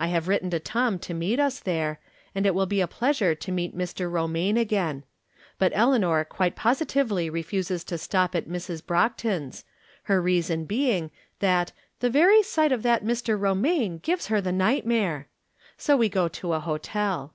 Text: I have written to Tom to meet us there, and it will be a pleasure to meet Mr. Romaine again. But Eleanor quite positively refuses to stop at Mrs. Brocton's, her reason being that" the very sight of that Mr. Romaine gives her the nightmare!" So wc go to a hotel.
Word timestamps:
I 0.00 0.08
have 0.08 0.26
written 0.26 0.50
to 0.50 0.58
Tom 0.58 0.98
to 0.98 1.14
meet 1.14 1.38
us 1.38 1.60
there, 1.60 2.00
and 2.34 2.46
it 2.46 2.52
will 2.52 2.66
be 2.66 2.80
a 2.80 2.88
pleasure 2.88 3.32
to 3.36 3.52
meet 3.52 3.78
Mr. 3.78 4.10
Romaine 4.10 4.56
again. 4.56 5.04
But 5.56 5.70
Eleanor 5.72 6.24
quite 6.24 6.56
positively 6.56 7.30
refuses 7.30 7.84
to 7.84 7.96
stop 7.96 8.34
at 8.34 8.48
Mrs. 8.48 8.84
Brocton's, 8.84 9.64
her 10.10 10.20
reason 10.20 10.64
being 10.64 11.12
that" 11.38 11.70
the 12.00 12.10
very 12.10 12.42
sight 12.42 12.72
of 12.72 12.82
that 12.82 13.04
Mr. 13.04 13.38
Romaine 13.40 13.98
gives 13.98 14.26
her 14.26 14.40
the 14.40 14.50
nightmare!" 14.50 15.28
So 15.78 15.96
wc 15.96 16.10
go 16.10 16.26
to 16.26 16.54
a 16.54 16.58
hotel. 16.58 17.34